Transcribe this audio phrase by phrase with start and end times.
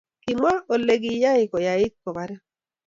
[0.23, 2.41] kimwa ole kiyai koyait kabarin